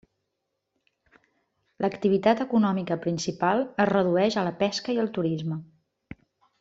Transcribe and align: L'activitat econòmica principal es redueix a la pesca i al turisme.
L'activitat 1.85 2.41
econòmica 2.45 2.97
principal 3.03 3.61
es 3.85 3.91
redueix 3.93 4.39
a 4.41 4.47
la 4.49 4.55
pesca 4.65 4.97
i 4.97 4.99
al 5.05 5.13
turisme. 5.19 5.61